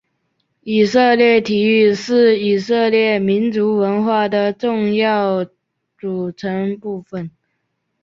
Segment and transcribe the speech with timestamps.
[0.63, 5.45] 以色列体育是以色列民族文化的重要
[5.95, 7.29] 组成部分。